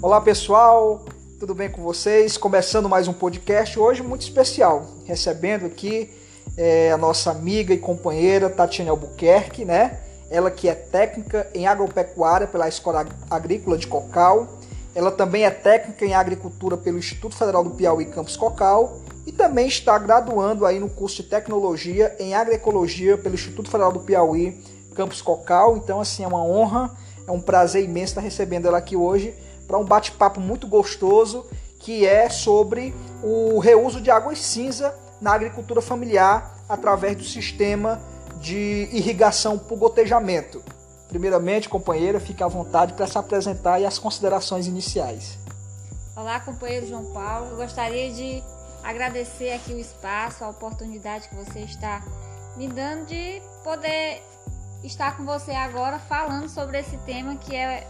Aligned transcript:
Olá 0.00 0.20
pessoal, 0.20 1.04
tudo 1.40 1.56
bem 1.56 1.68
com 1.68 1.82
vocês? 1.82 2.36
Começando 2.36 2.88
mais 2.88 3.08
um 3.08 3.12
podcast 3.12 3.76
hoje 3.80 4.00
muito 4.00 4.22
especial, 4.22 4.86
recebendo 5.04 5.66
aqui 5.66 6.08
é, 6.56 6.92
a 6.92 6.96
nossa 6.96 7.32
amiga 7.32 7.74
e 7.74 7.78
companheira 7.78 8.48
Tatiana 8.48 8.92
Albuquerque, 8.92 9.64
né? 9.64 9.98
Ela 10.30 10.52
que 10.52 10.68
é 10.68 10.74
técnica 10.76 11.50
em 11.52 11.66
agropecuária 11.66 12.46
pela 12.46 12.68
Escola 12.68 13.08
Agrícola 13.28 13.76
de 13.76 13.88
Cocal. 13.88 14.46
Ela 14.94 15.10
também 15.10 15.44
é 15.44 15.50
técnica 15.50 16.04
em 16.04 16.14
agricultura 16.14 16.76
pelo 16.76 16.96
Instituto 16.96 17.36
Federal 17.36 17.64
do 17.64 17.70
Piauí 17.70 18.06
Campus 18.06 18.36
Cocal 18.36 19.00
e 19.26 19.32
também 19.32 19.66
está 19.66 19.98
graduando 19.98 20.64
aí 20.64 20.78
no 20.78 20.88
curso 20.88 21.24
de 21.24 21.28
tecnologia 21.28 22.14
em 22.20 22.34
agroecologia 22.34 23.18
pelo 23.18 23.34
Instituto 23.34 23.68
Federal 23.68 23.90
do 23.90 23.98
Piauí 23.98 24.62
Campus 24.94 25.20
Cocal. 25.20 25.76
Então 25.76 26.00
assim 26.00 26.22
é 26.22 26.28
uma 26.28 26.44
honra, 26.44 26.96
é 27.26 27.32
um 27.32 27.40
prazer 27.40 27.82
imenso 27.82 28.12
estar 28.12 28.20
recebendo 28.20 28.68
ela 28.68 28.78
aqui 28.78 28.94
hoje 28.94 29.34
para 29.68 29.78
um 29.78 29.84
bate-papo 29.84 30.40
muito 30.40 30.66
gostoso 30.66 31.46
que 31.78 32.06
é 32.06 32.28
sobre 32.30 32.94
o 33.22 33.58
reuso 33.58 34.00
de 34.00 34.10
água 34.10 34.34
cinza 34.34 34.94
na 35.20 35.34
agricultura 35.34 35.82
familiar 35.82 36.56
através 36.68 37.16
do 37.16 37.22
sistema 37.22 38.00
de 38.40 38.88
irrigação 38.90 39.58
por 39.58 39.78
gotejamento. 39.78 40.62
Primeiramente, 41.08 41.68
companheira, 41.68 42.18
fique 42.18 42.42
à 42.42 42.48
vontade 42.48 42.94
para 42.94 43.06
se 43.06 43.16
apresentar 43.16 43.78
e 43.80 43.86
as 43.86 43.98
considerações 43.98 44.66
iniciais. 44.66 45.38
Olá, 46.16 46.40
companheiro 46.40 46.86
João 46.86 47.12
Paulo. 47.12 47.50
Eu 47.50 47.56
gostaria 47.56 48.10
de 48.12 48.42
agradecer 48.82 49.52
aqui 49.52 49.72
o 49.72 49.78
espaço, 49.78 50.44
a 50.44 50.48
oportunidade 50.48 51.28
que 51.28 51.34
você 51.34 51.60
está 51.60 52.02
me 52.56 52.68
dando 52.68 53.06
de 53.06 53.40
poder 53.62 54.22
estar 54.82 55.16
com 55.16 55.24
você 55.24 55.52
agora 55.52 55.98
falando 55.98 56.48
sobre 56.48 56.78
esse 56.78 56.96
tema 56.98 57.36
que 57.36 57.54
é 57.54 57.86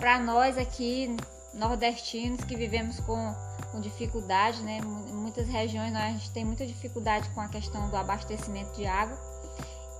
para 0.00 0.18
nós 0.18 0.56
aqui 0.56 1.14
nordestinos 1.52 2.42
que 2.42 2.56
vivemos 2.56 2.98
com, 3.00 3.34
com 3.70 3.80
dificuldade, 3.80 4.62
né? 4.62 4.80
Em 5.08 5.12
muitas 5.12 5.46
regiões 5.46 5.92
nós, 5.92 6.12
gente 6.12 6.30
tem 6.30 6.44
muita 6.44 6.66
dificuldade 6.66 7.28
com 7.30 7.40
a 7.40 7.48
questão 7.48 7.90
do 7.90 7.96
abastecimento 7.96 8.74
de 8.74 8.86
água. 8.86 9.16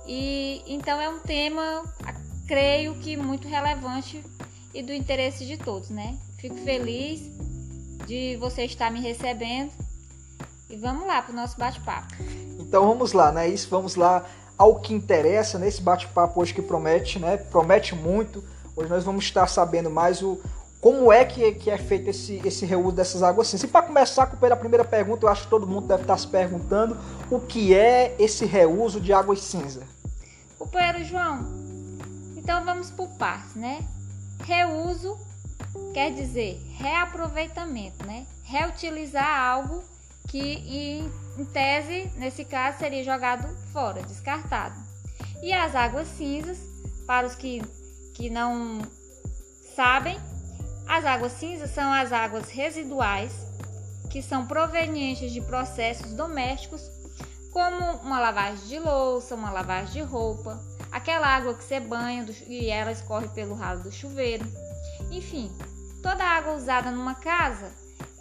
E 0.07 0.63
então 0.65 0.99
é 0.99 1.07
um 1.07 1.19
tema, 1.19 1.83
creio 2.47 2.95
que 2.95 3.15
muito 3.15 3.47
relevante 3.47 4.23
e 4.73 4.81
do 4.81 4.91
interesse 4.91 5.45
de 5.45 5.55
todos, 5.55 5.91
né? 5.91 6.17
Fico 6.39 6.55
feliz 6.57 7.21
de 8.07 8.35
você 8.37 8.63
estar 8.63 8.89
me 8.89 8.99
recebendo 8.99 9.71
e 10.67 10.75
vamos 10.77 11.05
lá 11.05 11.21
para 11.21 11.31
o 11.31 11.35
nosso 11.35 11.57
bate-papo. 11.59 12.15
Então 12.59 12.87
vamos 12.87 13.13
lá, 13.13 13.31
né? 13.31 13.47
Isso, 13.47 13.69
vamos 13.69 13.95
lá 13.95 14.25
ao 14.57 14.79
que 14.79 14.93
interessa 14.93 15.59
nesse 15.59 15.81
bate-papo 15.81 16.41
hoje 16.41 16.55
que 16.55 16.61
promete, 16.61 17.19
né? 17.19 17.37
Promete 17.37 17.93
muito 17.93 18.43
Hoje 18.75 18.89
nós 18.89 19.03
vamos 19.03 19.25
estar 19.25 19.47
sabendo 19.47 19.89
mais 19.89 20.21
o 20.21 20.39
como 20.79 21.13
é 21.13 21.23
que, 21.23 21.51
que 21.53 21.69
é 21.69 21.77
feito 21.77 22.09
esse, 22.09 22.41
esse 22.43 22.65
reuso 22.65 22.91
dessas 22.91 23.21
águas 23.21 23.47
cinzas. 23.47 23.69
E 23.69 23.71
para 23.71 23.85
começar 23.85 24.25
com 24.25 24.43
a 24.43 24.55
primeira 24.55 24.83
pergunta, 24.83 25.25
eu 25.25 25.29
acho 25.29 25.43
que 25.43 25.49
todo 25.49 25.67
mundo 25.67 25.87
deve 25.87 26.01
estar 26.01 26.17
se 26.17 26.27
perguntando 26.27 26.97
o 27.29 27.39
que 27.39 27.75
é 27.75 28.15
esse 28.17 28.45
reuso 28.45 28.99
de 28.99 29.13
águas 29.13 29.41
cinzas. 29.41 29.83
Companheiro 30.57 31.03
João, 31.03 31.45
então 32.35 32.65
vamos 32.65 32.89
por 32.89 33.07
partes, 33.09 33.55
né? 33.55 33.85
Reuso 34.43 35.17
quer 35.93 36.11
dizer 36.11 36.59
reaproveitamento, 36.77 38.05
né? 38.05 38.25
Reutilizar 38.43 39.39
algo 39.39 39.83
que 40.27 41.11
em 41.37 41.45
tese, 41.45 42.11
nesse 42.17 42.43
caso, 42.43 42.79
seria 42.79 43.03
jogado 43.03 43.47
fora, 43.71 44.01
descartado. 44.03 44.75
E 45.43 45.53
as 45.53 45.75
águas 45.75 46.07
cinzas, 46.07 46.57
para 47.05 47.27
os 47.27 47.35
que 47.35 47.61
que 48.13 48.29
não 48.29 48.81
sabem, 49.75 50.19
as 50.87 51.05
águas 51.05 51.33
cinzas 51.33 51.71
são 51.71 51.91
as 51.91 52.11
águas 52.11 52.49
residuais 52.49 53.31
que 54.09 54.21
são 54.21 54.45
provenientes 54.45 55.31
de 55.31 55.39
processos 55.39 56.13
domésticos, 56.13 56.81
como 57.51 57.97
uma 57.97 58.19
lavagem 58.19 58.67
de 58.67 58.79
louça, 58.79 59.35
uma 59.35 59.51
lavagem 59.51 59.93
de 59.93 60.01
roupa, 60.01 60.61
aquela 60.91 61.27
água 61.27 61.53
que 61.53 61.63
você 61.63 61.79
banha 61.79 62.25
e 62.47 62.69
ela 62.69 62.91
escorre 62.91 63.29
pelo 63.29 63.55
ralo 63.55 63.83
do 63.83 63.91
chuveiro. 63.91 64.45
Enfim, 65.09 65.49
toda 66.03 66.23
água 66.23 66.53
usada 66.53 66.91
numa 66.91 67.15
casa 67.15 67.71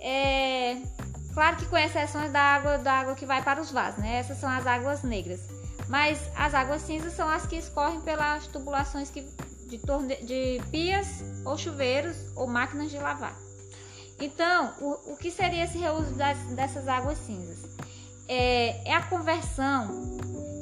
é 0.00 0.76
claro 1.34 1.56
que 1.56 1.66
com 1.66 1.76
exceções 1.76 2.32
da 2.32 2.40
água 2.40 2.78
da 2.78 2.92
água 2.92 3.14
que 3.14 3.26
vai 3.26 3.42
para 3.42 3.60
os 3.60 3.70
vasos, 3.70 4.00
né? 4.00 4.18
Essas 4.18 4.38
são 4.38 4.48
as 4.48 4.66
águas 4.66 5.02
negras. 5.02 5.40
Mas 5.88 6.20
as 6.36 6.54
águas 6.54 6.82
cinzas 6.82 7.12
são 7.12 7.28
as 7.28 7.46
que 7.46 7.56
escorrem 7.56 8.00
pelas 8.00 8.46
tubulações 8.46 9.10
que 9.10 9.28
de, 9.70 9.78
torne... 9.78 10.16
de 10.16 10.60
pias 10.70 11.22
ou 11.44 11.56
chuveiros 11.56 12.16
ou 12.34 12.46
máquinas 12.46 12.90
de 12.90 12.98
lavar. 12.98 13.38
Então, 14.20 14.74
o, 14.80 15.12
o 15.12 15.16
que 15.16 15.30
seria 15.30 15.64
esse 15.64 15.78
reuso 15.78 16.12
das, 16.14 16.36
dessas 16.48 16.86
águas 16.86 17.16
cinzas? 17.18 17.58
É, 18.28 18.90
é 18.90 18.94
a 18.94 19.02
conversão 19.02 20.18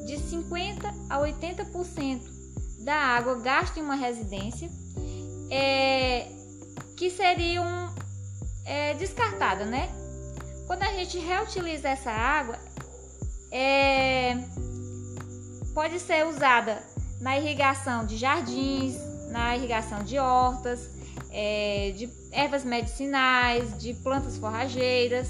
de 0.07 0.17
50% 0.17 0.95
a 1.11 1.19
80% 1.19 2.21
da 2.85 2.95
água 2.95 3.41
gasta 3.41 3.81
em 3.81 3.83
uma 3.83 3.97
residência 3.97 4.71
é, 5.51 6.27
que 6.97 7.11
seriam 7.11 7.93
é, 8.65 8.95
descartada, 8.95 9.65
né? 9.65 9.91
Quando 10.67 10.83
a 10.83 10.93
gente 10.93 11.19
reutiliza 11.19 11.89
essa 11.89 12.11
água, 12.11 12.59
é, 13.51 14.37
pode 15.75 15.99
ser 15.99 16.27
usada 16.27 16.83
na 17.21 17.39
irrigação 17.39 18.07
de 18.07 18.17
jardins, 18.17 18.97
na 19.31 19.57
irrigação 19.57 20.03
de 20.03 20.19
hortas, 20.19 20.91
é, 21.31 21.93
de 21.97 22.09
ervas 22.33 22.65
medicinais, 22.65 23.77
de 23.79 23.95
plantas 23.95 24.39
forrageiras. 24.39 25.29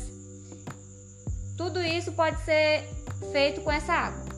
Tudo 1.56 1.82
isso 1.82 2.12
pode 2.12 2.40
ser 2.44 2.84
feito 3.32 3.60
com 3.62 3.70
essa 3.70 3.92
água. 3.92 4.28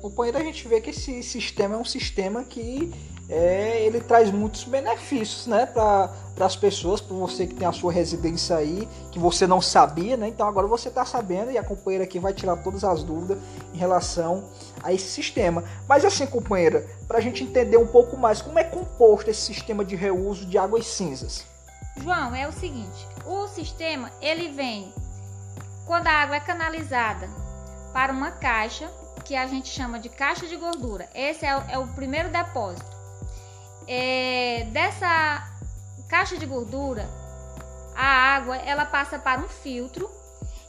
Companheiro, 0.00 0.38
a 0.38 0.42
gente 0.42 0.66
vê 0.68 0.80
que 0.80 0.90
esse 0.90 1.22
sistema 1.22 1.74
é 1.74 1.78
um 1.78 1.84
sistema 1.84 2.44
que 2.44 2.92
é, 3.28 3.84
ele 3.84 4.00
traz 4.00 4.30
muitos 4.30 4.64
benefícios 4.64 5.46
né, 5.46 5.66
para 5.66 6.10
as 6.40 6.56
pessoas, 6.56 7.00
para 7.00 7.14
você 7.14 7.46
que 7.46 7.54
tem 7.54 7.68
a 7.68 7.72
sua 7.72 7.92
residência 7.92 8.56
aí, 8.56 8.88
que 9.12 9.18
você 9.18 9.46
não 9.46 9.60
sabia, 9.60 10.16
né? 10.16 10.28
Então 10.28 10.48
agora 10.48 10.66
você 10.66 10.88
está 10.88 11.04
sabendo 11.04 11.50
e 11.50 11.58
a 11.58 11.62
companheira 11.62 12.04
aqui 12.04 12.18
vai 12.18 12.32
tirar 12.32 12.56
todas 12.56 12.84
as 12.84 13.02
dúvidas 13.02 13.38
em 13.74 13.76
relação 13.76 14.48
a 14.82 14.94
esse 14.94 15.08
sistema. 15.08 15.62
Mas 15.86 16.06
assim, 16.06 16.26
companheira, 16.26 16.86
para 17.06 17.18
a 17.18 17.20
gente 17.20 17.44
entender 17.44 17.76
um 17.76 17.86
pouco 17.86 18.16
mais, 18.16 18.40
como 18.40 18.58
é 18.58 18.64
composto 18.64 19.28
esse 19.28 19.42
sistema 19.42 19.84
de 19.84 19.94
reuso 19.94 20.46
de 20.46 20.56
águas 20.56 20.86
cinzas? 20.86 21.44
João, 21.98 22.34
é 22.34 22.48
o 22.48 22.52
seguinte, 22.52 23.06
o 23.26 23.46
sistema 23.48 24.10
ele 24.22 24.48
vem 24.52 24.90
quando 25.84 26.06
a 26.06 26.12
água 26.12 26.36
é 26.36 26.40
canalizada 26.40 27.28
para 27.92 28.12
uma 28.12 28.30
caixa 28.30 28.88
que 29.24 29.36
a 29.36 29.46
gente 29.46 29.68
chama 29.68 29.98
de 29.98 30.08
caixa 30.08 30.46
de 30.46 30.56
gordura. 30.56 31.06
Esse 31.14 31.44
é 31.44 31.54
o, 31.54 31.60
é 31.68 31.78
o 31.78 31.86
primeiro 31.88 32.30
depósito 32.30 32.97
é, 33.88 34.64
dessa 34.70 35.50
caixa 36.10 36.36
de 36.36 36.44
gordura, 36.44 37.08
a 37.96 38.36
água 38.36 38.56
ela 38.56 38.84
passa 38.84 39.18
para 39.18 39.40
um 39.40 39.48
filtro. 39.48 40.08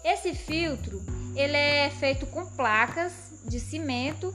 Esse 0.04 0.34
filtro 0.34 1.04
ele 1.36 1.58
é 1.58 1.90
feito 1.90 2.26
com 2.28 2.46
placas 2.46 3.12
de 3.44 3.60
cimento. 3.60 4.34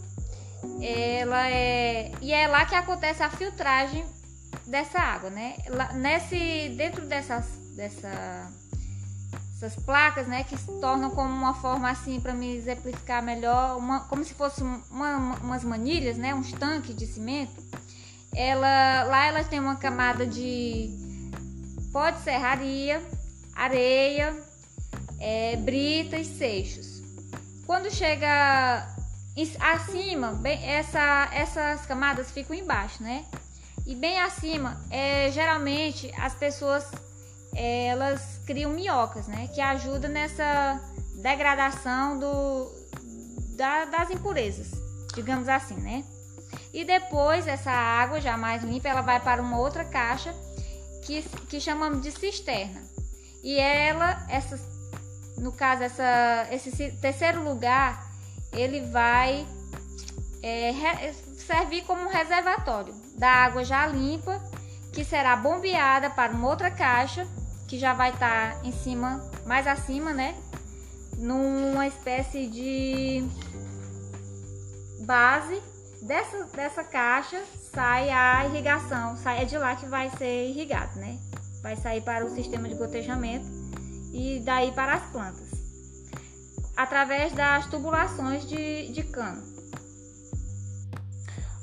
Ela 0.81 1.49
é 1.49 2.13
e 2.21 2.33
é 2.33 2.47
lá 2.47 2.67
que 2.67 2.75
acontece 2.75 3.23
a 3.23 3.31
filtragem 3.31 4.05
dessa 4.67 4.99
água, 4.99 5.31
né? 5.31 5.57
Lá, 5.69 5.93
nesse 5.95 6.75
dentro 6.77 7.07
dessas 7.07 7.47
dessa 7.75 8.51
essas 9.57 9.77
placas, 9.77 10.27
né, 10.27 10.45
que 10.45 10.59
se 10.59 10.67
tornam 10.79 11.11
como 11.11 11.33
uma 11.33 11.55
forma 11.55 11.89
assim 11.89 12.21
para 12.21 12.35
me 12.35 12.55
exemplificar 12.55 13.23
melhor, 13.23 13.79
uma, 13.79 14.01
como 14.01 14.23
se 14.23 14.35
fosse 14.35 14.63
uma, 14.63 15.39
umas 15.41 15.65
manilhas, 15.65 16.19
né, 16.19 16.35
uns 16.35 16.53
tanques 16.53 16.95
de 16.95 17.07
cimento 17.07 17.63
ela 18.35 19.05
lá 19.05 19.27
ela 19.27 19.45
tem 19.45 19.61
uma 19.61 19.77
camada 19.77 20.27
de 20.27 20.91
pó 21.93 22.11
de 22.11 22.21
serraria, 22.21 23.03
areia, 23.55 24.35
é, 25.21 25.57
brita 25.57 26.19
e 26.19 26.25
seixos. 26.25 27.03
Quando 27.67 27.91
chega 27.91 28.89
acima, 29.61 30.33
bem, 30.33 30.63
essa, 30.65 31.29
essas 31.33 31.87
camadas 31.87 32.31
ficam 32.31 32.55
embaixo, 32.55 33.03
né? 33.03 33.25
E 33.87 33.95
bem 33.95 34.21
acima, 34.21 34.81
é, 34.91 35.31
geralmente 35.31 36.13
as 36.19 36.35
pessoas 36.35 36.91
é, 37.55 37.87
elas 37.87 38.41
criam 38.47 38.71
minhocas, 38.71 39.27
né? 39.27 39.49
Que 39.55 39.61
ajuda 39.61 40.09
nessa 40.09 40.81
degradação 41.23 42.19
do, 42.19 42.71
da, 43.57 43.85
das 43.87 44.11
impurezas, 44.11 44.73
digamos 45.15 45.49
assim, 45.49 45.77
né? 45.77 46.05
E 46.75 46.85
depois 46.85 47.47
essa 47.47 47.71
água 47.71 48.21
já 48.21 48.37
mais 48.37 48.65
limpa, 48.65 48.89
ela 48.89 49.01
vai 49.01 49.21
para 49.21 49.41
uma 49.41 49.57
outra 49.57 49.85
caixa 49.85 50.35
que, 51.07 51.23
que 51.49 51.61
chamamos 51.61 52.03
de 52.03 52.11
cisterna. 52.11 52.83
E 53.45 53.57
ela, 53.57 54.27
essa, 54.29 54.59
no 55.39 55.53
caso, 55.53 55.85
essa, 55.85 56.49
esse 56.51 56.91
terceiro 57.01 57.45
lugar, 57.45 58.05
ele 58.53 58.81
vai 58.87 59.47
é, 60.43 61.13
servir 61.37 61.85
como 61.85 62.03
um 62.03 62.09
reservatório 62.09 62.93
da 63.17 63.31
água 63.31 63.65
já 63.65 63.87
limpa 63.87 64.43
que 64.93 65.05
será 65.05 65.37
bombeada 65.37 66.11
para 66.11 66.33
uma 66.33 66.49
outra 66.49 66.73
caixa 66.73 67.25
que 67.69 67.79
já 67.79 67.95
vai 67.95 68.11
estar 68.11 68.57
tá 68.57 68.61
em 68.65 68.73
cima, 68.73 69.23
mais 69.47 69.69
acima, 69.69 70.13
né? 70.13 70.35
Numa 71.19 71.87
espécie 71.87 72.49
de 72.49 73.25
base 75.07 75.63
dessa, 76.05 76.45
dessa 76.55 76.85
caixa 76.85 77.43
sai 77.73 78.11
a 78.11 78.47
irrigação, 78.47 79.17
sai 79.17 79.43
é 79.43 79.45
de 79.45 79.57
lá 79.57 79.75
que 79.75 79.87
vai 79.87 80.11
ser 80.11 80.49
irrigado, 80.51 80.99
né? 80.99 81.19
Vai 81.63 81.77
sair 81.77 82.03
para 82.03 82.25
o 82.25 82.31
sistema 82.31 82.69
de 82.69 82.75
gotejamento 82.75 83.47
e 84.13 84.41
daí 84.45 84.71
para 84.73 84.95
as 84.95 85.11
plantas, 85.11 85.49
através 86.77 87.33
das 87.33 87.67
tubulações 87.67 88.47
de, 88.47 88.93
de 88.93 89.03
cano. 89.03 89.43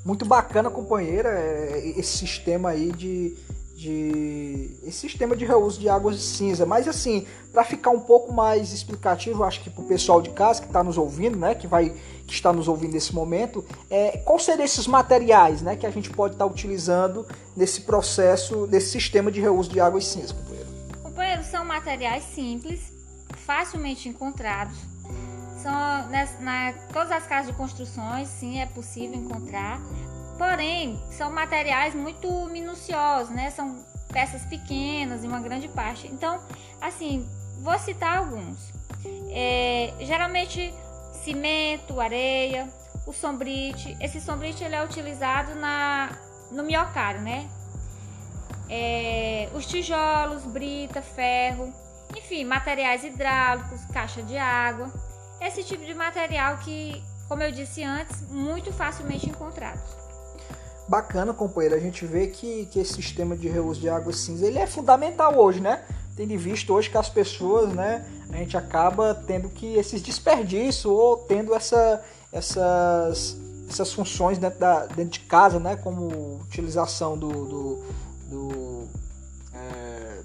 Muito 0.04 0.26
bacana, 0.26 0.72
companheira, 0.72 1.30
é, 1.30 1.94
esse 1.96 2.18
sistema 2.18 2.72
aí 2.72 2.92
de, 2.92 3.38
de 3.82 4.92
sistema 4.92 5.36
de 5.36 5.44
reuso 5.44 5.80
de 5.80 5.90
águas 5.90 6.16
de 6.16 6.22
cinza. 6.22 6.68
Mas 6.68 6.88
assim, 6.88 7.26
para 7.52 7.64
ficar 7.64 7.90
um 7.90 8.00
pouco 8.00 8.32
mais 8.32 8.72
explicativo, 8.72 9.44
acho 9.44 9.62
que 9.62 9.72
para 9.72 9.84
o 9.84 9.88
pessoal 9.88 10.22
de 10.22 10.30
casa 10.30 10.62
que 10.62 10.68
está 10.68 10.84
nos 10.84 11.00
ouvindo, 11.00 11.38
né, 11.38 11.56
que 11.56 11.66
vai 11.66 11.92
que 12.28 12.34
está 12.34 12.54
nos 12.54 12.68
ouvindo 12.68 12.94
nesse 12.94 13.14
momento, 13.14 13.66
é, 13.90 14.20
quais 14.20 14.44
seriam 14.44 14.64
esses 14.64 14.86
materiais, 14.86 15.62
né, 15.64 15.76
que 15.76 15.86
a 15.86 15.90
gente 15.90 16.12
pode 16.12 16.36
estar 16.36 16.46
tá 16.46 16.52
utilizando 16.52 17.26
nesse 17.58 17.82
processo, 17.82 18.68
nesse 18.68 18.92
sistema 18.92 19.32
de 19.32 19.42
reuso 19.42 19.70
de 19.70 19.80
águas 19.80 20.06
cinza, 20.06 20.34
companheiro? 20.36 20.70
Companheiro, 21.02 21.44
são 21.44 21.66
materiais 21.66 22.24
simples, 22.24 22.94
facilmente 23.46 24.08
encontrados. 24.08 24.78
São 25.62 25.72
nas, 26.10 26.40
na 26.40 26.74
todas 26.94 27.12
as 27.12 27.26
casas 27.26 27.48
de 27.48 27.58
construções, 27.58 28.28
sim, 28.28 28.60
é 28.60 28.66
possível 28.68 29.18
encontrar 29.18 29.82
Porém, 30.38 31.00
são 31.12 31.32
materiais 31.32 31.94
muito 31.94 32.30
minuciosos, 32.48 33.34
né? 33.34 33.52
São 33.52 33.84
peças 34.12 34.44
pequenas 34.46 35.24
em 35.24 35.28
uma 35.28 35.40
grande 35.40 35.68
parte. 35.68 36.08
Então, 36.08 36.42
assim, 36.80 37.28
vou 37.62 37.78
citar 37.80 38.18
alguns. 38.18 38.72
É, 39.32 39.94
geralmente, 40.02 40.74
cimento, 41.24 42.00
areia, 42.00 42.68
o 43.06 43.14
sombrite. 43.14 43.96
Esse 44.00 44.20
sombrite 44.20 44.64
ele 44.64 44.76
é 44.76 44.84
utilizado 44.84 45.56
na, 45.56 46.10
no 46.52 46.64
miocário, 46.64 47.22
né? 47.22 47.50
É, 48.70 49.50
os 49.54 49.66
tijolos, 49.66 50.44
brita, 50.44 51.02
ferro, 51.02 51.74
enfim, 52.16 52.46
materiais 52.46 53.04
hidráulicos, 53.04 53.84
caixa 53.86 54.22
de 54.24 54.38
água. 54.38 54.92
Esse 55.42 55.64
tipo 55.64 55.84
de 55.86 55.94
material 55.94 56.58
que, 56.58 57.04
como 57.28 57.42
eu 57.42 57.52
disse 57.52 57.84
antes, 57.84 58.22
muito 58.30 58.72
facilmente 58.72 59.28
encontrados 59.30 60.01
bacana, 60.88 61.34
companheiro, 61.34 61.76
a 61.76 61.80
gente 61.80 62.06
vê 62.06 62.28
que, 62.28 62.66
que 62.68 62.80
esse 62.80 62.94
sistema 62.94 63.36
de 63.36 63.48
reuso 63.48 63.80
de 63.80 63.90
água 63.90 64.12
cinza 64.12 64.46
ele 64.46 64.60
é 64.60 64.68
fundamental 64.68 65.38
hoje, 65.38 65.60
né? 65.60 65.84
Tendo 66.16 66.38
visto 66.38 66.74
hoje 66.74 66.90
que 66.90 66.98
as 66.98 67.10
pessoas, 67.10 67.74
né, 67.74 68.06
a 68.30 68.36
gente 68.36 68.58
acaba 68.58 69.16
tendo 69.16 69.50
que 69.50 69.76
esses 69.76 70.02
desperdícios 70.02 70.86
ou 70.86 71.18
tendo 71.18 71.56
essa, 71.56 72.02
essas, 72.32 73.38
essas 73.70 73.94
funções 73.94 74.38
dentro, 74.38 74.60
da, 74.60 74.86
dentro 74.88 75.12
de 75.12 75.22
casa, 75.22 75.60
né, 75.60 75.78
como 75.78 76.42
utilização 76.44 77.18
do, 77.18 77.30
do, 77.30 77.84
do 78.30 78.88
é, 79.54 80.20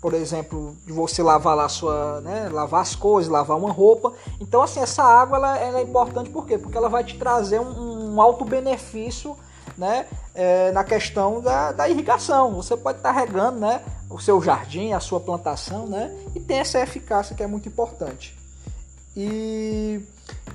por 0.00 0.14
exemplo, 0.14 0.74
de 0.86 0.92
você 0.92 1.22
lavar 1.22 1.54
lá 1.54 1.68
sua, 1.68 2.22
né, 2.22 2.48
lavar 2.48 2.80
as 2.80 2.94
coisas, 2.94 3.30
lavar 3.30 3.58
uma 3.58 3.70
roupa. 3.70 4.14
Então, 4.40 4.62
assim, 4.62 4.80
essa 4.80 5.02
água 5.02 5.36
ela, 5.36 5.58
ela 5.58 5.78
é 5.78 5.82
importante 5.82 6.30
por 6.30 6.46
quê? 6.46 6.56
Porque 6.56 6.76
ela 6.76 6.88
vai 6.88 7.04
te 7.04 7.18
trazer 7.18 7.60
um, 7.60 8.14
um 8.14 8.22
alto 8.22 8.44
benefício 8.46 9.36
né, 9.78 10.06
é, 10.34 10.72
na 10.72 10.82
questão 10.82 11.40
da, 11.40 11.70
da, 11.70 11.88
irrigação. 11.88 12.54
Você 12.56 12.76
pode 12.76 12.98
estar 12.98 13.12
regando 13.12 13.60
né, 13.60 13.80
o 14.10 14.18
seu 14.18 14.42
jardim, 14.42 14.92
a 14.92 15.00
sua 15.00 15.20
plantação, 15.20 15.86
né, 15.86 16.14
e 16.34 16.40
tem 16.40 16.58
essa 16.58 16.80
eficácia 16.80 17.36
que 17.36 17.42
é 17.42 17.46
muito 17.46 17.68
importante. 17.68 18.36
E, 19.16 20.00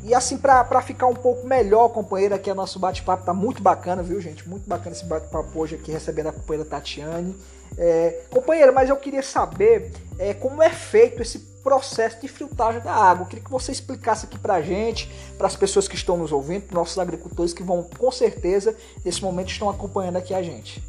e 0.03 0.13
assim, 0.13 0.37
para 0.37 0.81
ficar 0.81 1.07
um 1.07 1.15
pouco 1.15 1.47
melhor, 1.47 1.89
companheira, 1.89 2.35
aqui, 2.35 2.51
o 2.51 2.55
nosso 2.55 2.77
bate-papo 2.77 3.25
tá 3.25 3.33
muito 3.33 3.61
bacana, 3.63 4.03
viu, 4.03 4.21
gente? 4.21 4.47
Muito 4.47 4.67
bacana 4.67 4.95
esse 4.95 5.05
bate-papo 5.05 5.59
hoje 5.59 5.75
aqui, 5.75 5.91
recebendo 5.91 6.27
a 6.27 6.31
companheira 6.33 6.69
Tatiane. 6.69 7.35
É, 7.77 8.21
companheira, 8.29 8.71
mas 8.71 8.89
eu 8.89 8.95
queria 8.97 9.23
saber 9.23 9.91
é, 10.19 10.33
como 10.33 10.61
é 10.61 10.69
feito 10.69 11.21
esse 11.21 11.52
processo 11.63 12.19
de 12.19 12.27
filtragem 12.27 12.81
da 12.81 12.93
água. 12.93 13.23
Eu 13.23 13.27
queria 13.27 13.43
que 13.43 13.49
você 13.49 13.71
explicasse 13.71 14.25
aqui 14.25 14.37
para 14.37 14.55
a 14.55 14.61
gente, 14.61 15.09
para 15.37 15.47
as 15.47 15.55
pessoas 15.55 15.87
que 15.87 15.95
estão 15.95 16.17
nos 16.17 16.31
ouvindo, 16.31 16.71
nossos 16.71 16.99
agricultores 16.99 17.53
que 17.53 17.63
vão, 17.63 17.83
com 17.83 18.11
certeza, 18.11 18.75
nesse 19.03 19.21
momento 19.21 19.49
estão 19.49 19.69
acompanhando 19.69 20.17
aqui 20.17 20.33
a 20.33 20.43
gente. 20.43 20.83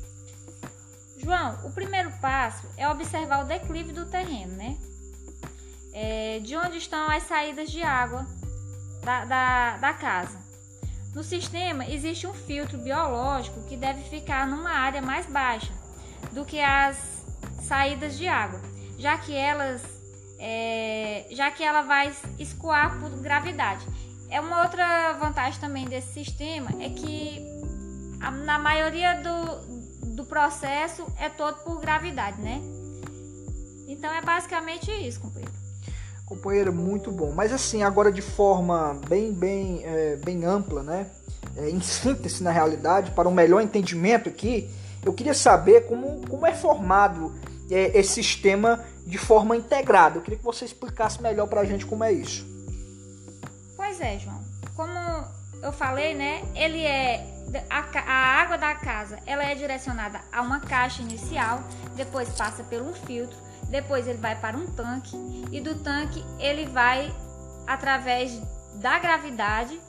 João, 1.17 1.59
o 1.65 1.71
primeiro 1.71 2.11
passo 2.21 2.67
é 2.77 2.89
observar 2.89 3.45
o 3.45 3.47
declive 3.47 3.93
do 3.93 4.05
terreno, 4.05 4.53
né? 4.57 4.77
É, 5.95 6.41
de 6.41 6.57
onde 6.57 6.77
estão 6.77 7.09
as 7.09 7.23
saídas 7.23 7.71
de 7.71 7.81
água 7.83 8.27
da, 9.03 9.25
da, 9.25 9.77
da 9.77 9.95
casa. 9.95 10.37
No 11.15 11.23
sistema 11.23 11.87
existe 11.89 12.27
um 12.27 12.35
filtro 12.35 12.77
biológico 12.77 13.63
que 13.63 13.77
deve 13.77 14.03
ficar 14.03 14.47
numa 14.49 14.71
área 14.71 15.01
mais 15.01 15.27
baixa 15.27 15.73
do 16.33 16.45
que 16.45 16.61
as 16.61 16.99
saídas 17.63 18.19
de 18.19 18.27
água, 18.27 18.61
já 18.99 19.17
que 19.17 19.33
elas 19.33 19.94
é, 20.39 21.27
já 21.31 21.51
que 21.51 21.63
ela 21.63 21.83
vai 21.83 22.13
escoar 22.39 22.99
por 22.99 23.11
gravidade. 23.21 23.87
É 24.31 24.41
uma 24.41 24.63
outra 24.63 25.13
vantagem 25.15 25.61
também 25.61 25.87
desse 25.87 26.13
sistema 26.13 26.71
é 26.81 26.89
que 26.89 27.45
a, 28.21 28.31
na 28.31 28.59
maioria 28.59 29.15
do, 29.15 30.15
do 30.15 30.25
processo 30.25 31.07
é 31.19 31.29
todo 31.29 31.59
por 31.59 31.81
gravidade, 31.81 32.41
né? 32.41 32.61
Então 33.87 34.13
é 34.13 34.21
basicamente 34.21 34.91
isso, 34.91 35.21
companheiro. 35.21 35.53
Companheiro, 36.27 36.73
muito 36.73 37.13
bom. 37.13 37.33
Mas 37.33 37.53
assim, 37.53 37.83
agora 37.83 38.11
de 38.11 38.23
forma 38.23 38.99
bem, 39.09 39.33
bem, 39.33 39.83
é, 39.85 40.17
bem 40.17 40.45
ampla, 40.45 40.83
né? 40.83 41.07
É, 41.57 41.69
em 41.69 41.81
síntese 41.81 42.43
na 42.43 42.51
realidade, 42.51 43.13
para 43.13 43.29
um 43.29 43.33
melhor 43.33 43.61
entendimento 43.61 44.29
aqui, 44.29 44.69
eu 45.05 45.13
queria 45.13 45.35
saber 45.35 45.87
como, 45.87 46.27
como 46.27 46.47
é 46.47 46.55
formado 46.55 47.33
é, 47.71 47.99
esse 47.99 48.15
sistema 48.15 48.83
de 49.07 49.19
forma 49.19 49.57
integrada. 49.57 50.19
Eu 50.19 50.23
queria 50.23 50.39
que 50.39 50.45
você 50.45 50.65
explicasse 50.65 51.21
melhor 51.23 51.47
para 51.47 51.61
a 51.61 51.65
gente 51.65 51.85
como 51.87 52.05
é 52.05 52.13
isso. 52.13 52.47
Pois 53.77 54.01
é, 54.01 54.19
João. 54.19 54.41
Como 54.75 54.93
eu 55.63 55.73
falei, 55.73 56.15
né? 56.15 56.43
Ele 56.55 56.83
é 56.83 57.35
a, 57.71 57.85
a, 58.01 58.43
água 58.43 58.59
da 58.59 58.75
casa, 58.75 59.19
ela 59.27 59.45
é 59.45 59.55
direcionada 59.55 60.21
a 60.33 60.43
uma 60.43 60.61
caixa 60.61 61.03
inicial, 61.03 61.63
depois 61.95 62.29
passa 62.31 62.63
um 62.63 62.93
filtro, 62.93 63.37
depois 63.69 64.07
ele 64.07 64.19
vai 64.19 64.35
para 64.37 64.57
um 64.57 64.67
tanque 64.67 65.17
e 65.53 65.61
do 65.61 65.77
tanque 65.77 66.25
ele 66.39 66.67
vai 66.67 67.15
através 67.67 68.41
da 68.77 68.99
gravidade 68.99 69.81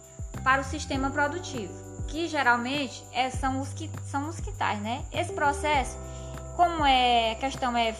para 0.43 0.61
o 0.61 0.63
sistema 0.63 1.09
produtivo, 1.09 1.73
que 2.07 2.27
geralmente 2.27 3.03
é, 3.11 3.29
são 3.29 3.59
os 3.59 3.73
que 3.73 3.89
são 4.05 4.29
os 4.29 4.39
quintais, 4.39 4.79
né? 4.81 5.03
Esse 5.11 5.33
processo, 5.33 5.97
como 6.55 6.85
é 6.85 7.35
questão 7.35 7.75
é 7.75 7.95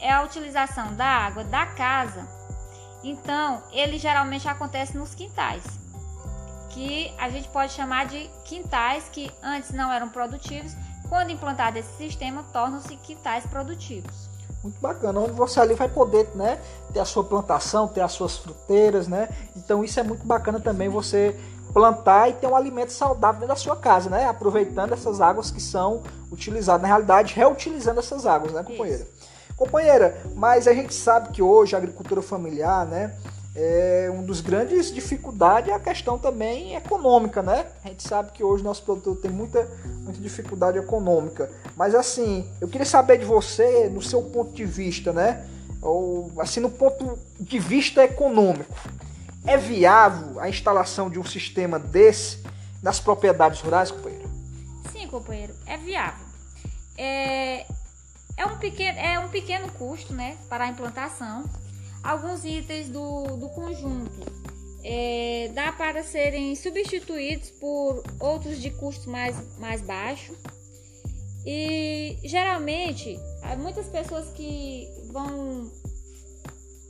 é 0.00 0.12
a 0.12 0.22
utilização 0.22 0.94
da 0.94 1.06
água 1.06 1.44
da 1.44 1.66
casa, 1.66 2.26
então 3.02 3.62
ele 3.72 3.98
geralmente 3.98 4.48
acontece 4.48 4.96
nos 4.96 5.14
quintais, 5.14 5.62
que 6.70 7.12
a 7.18 7.28
gente 7.30 7.48
pode 7.48 7.72
chamar 7.72 8.06
de 8.06 8.28
quintais 8.44 9.08
que 9.08 9.30
antes 9.42 9.70
não 9.70 9.92
eram 9.92 10.08
produtivos, 10.08 10.72
quando 11.08 11.30
implantado 11.30 11.78
esse 11.78 11.96
sistema, 11.96 12.44
tornam-se 12.52 12.96
quintais 12.96 13.46
produtivos. 13.46 14.28
Muito 14.62 14.80
bacana, 14.80 15.20
onde 15.20 15.32
você 15.32 15.60
ali 15.60 15.74
vai 15.74 15.88
poder 15.88 16.28
né, 16.34 16.60
ter 16.92 16.98
a 16.98 17.04
sua 17.04 17.22
plantação, 17.22 17.86
ter 17.86 18.00
as 18.00 18.12
suas 18.12 18.36
fruteiras, 18.36 19.06
né? 19.06 19.28
Então 19.54 19.84
isso 19.84 20.00
é 20.00 20.02
muito 20.02 20.26
bacana 20.26 20.58
também 20.58 20.88
você 20.88 21.38
plantar 21.72 22.28
e 22.30 22.32
ter 22.32 22.46
um 22.48 22.56
alimento 22.56 22.90
saudável 22.90 23.40
dentro 23.40 23.54
da 23.54 23.60
sua 23.60 23.76
casa, 23.76 24.10
né? 24.10 24.26
Aproveitando 24.26 24.92
essas 24.92 25.20
águas 25.20 25.50
que 25.50 25.60
são 25.60 26.02
utilizadas, 26.32 26.82
na 26.82 26.88
realidade, 26.88 27.34
reutilizando 27.34 28.00
essas 28.00 28.26
águas, 28.26 28.52
né, 28.52 28.64
companheira? 28.64 29.04
Isso. 29.04 29.25
Companheira, 29.56 30.20
mas 30.34 30.68
a 30.68 30.74
gente 30.74 30.92
sabe 30.92 31.30
que 31.30 31.40
hoje 31.40 31.74
a 31.74 31.78
agricultura 31.78 32.20
familiar, 32.20 32.86
né? 32.86 33.14
É 33.58 34.12
um 34.12 34.22
dos 34.22 34.42
grandes 34.42 34.92
dificuldades 34.92 35.70
é 35.70 35.72
a 35.72 35.80
questão 35.80 36.18
também 36.18 36.76
econômica, 36.76 37.42
né? 37.42 37.64
A 37.82 37.88
gente 37.88 38.06
sabe 38.06 38.32
que 38.32 38.44
hoje 38.44 38.62
nosso 38.62 38.82
produtor 38.82 39.16
tem 39.16 39.30
muita, 39.30 39.66
muita 40.02 40.20
dificuldade 40.20 40.76
econômica. 40.76 41.50
Mas 41.74 41.94
assim, 41.94 42.46
eu 42.60 42.68
queria 42.68 42.84
saber 42.84 43.16
de 43.16 43.24
você, 43.24 43.88
no 43.88 44.02
seu 44.02 44.22
ponto 44.24 44.52
de 44.52 44.66
vista, 44.66 45.10
né? 45.10 45.48
Ou 45.80 46.30
assim, 46.38 46.60
no 46.60 46.68
ponto 46.68 47.18
de 47.40 47.58
vista 47.58 48.04
econômico. 48.04 48.76
É 49.46 49.56
viável 49.56 50.38
a 50.38 50.50
instalação 50.50 51.08
de 51.08 51.18
um 51.18 51.24
sistema 51.24 51.78
desse 51.78 52.40
nas 52.82 53.00
propriedades 53.00 53.62
rurais, 53.62 53.90
companheiro? 53.90 54.28
Sim, 54.92 55.08
companheiro, 55.08 55.54
é 55.64 55.78
viável. 55.78 56.26
É, 56.98 57.64
é 58.36 58.44
um 58.46 58.58
pequeno, 58.58 58.98
é 58.98 59.18
um 59.18 59.28
pequeno 59.28 59.70
custo 59.72 60.12
né, 60.12 60.36
para 60.48 60.64
a 60.64 60.68
implantação. 60.68 61.44
Alguns 62.02 62.44
itens 62.44 62.88
do, 62.88 63.36
do 63.36 63.48
conjunto 63.48 64.32
é, 64.84 65.50
dá 65.54 65.72
para 65.72 66.04
serem 66.04 66.54
substituídos 66.54 67.50
por 67.52 68.04
outros 68.20 68.60
de 68.60 68.70
custo 68.70 69.10
mais, 69.10 69.36
mais 69.58 69.80
baixo. 69.82 70.32
E 71.44 72.18
geralmente, 72.24 73.18
muitas 73.58 73.88
pessoas 73.88 74.28
que 74.30 74.88
vão 75.12 75.70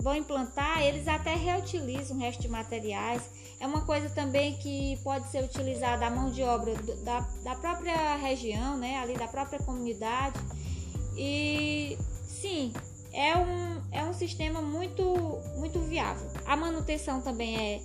vão 0.06 0.14
implantar, 0.14 0.82
eles 0.82 1.08
até 1.08 1.34
reutilizam 1.34 2.16
o 2.16 2.20
resto 2.20 2.40
de 2.40 2.48
materiais. 2.48 3.22
É 3.58 3.66
uma 3.66 3.80
coisa 3.80 4.08
também 4.08 4.56
que 4.58 4.96
pode 5.02 5.28
ser 5.32 5.42
utilizada 5.42 6.06
a 6.06 6.10
mão 6.10 6.30
de 6.30 6.44
obra 6.44 6.74
da, 7.02 7.20
da 7.42 7.56
própria 7.56 8.14
região, 8.14 8.78
né? 8.78 8.98
ali 8.98 9.14
da 9.14 9.26
própria 9.26 9.58
comunidade. 9.58 10.38
E 11.16 11.98
sim, 12.26 12.72
é 13.12 13.36
um, 13.36 13.80
é 13.92 14.04
um 14.04 14.12
sistema 14.12 14.60
muito, 14.60 15.04
muito 15.56 15.78
viável. 15.80 16.28
A 16.44 16.56
manutenção 16.56 17.20
também 17.20 17.56
é, 17.56 17.80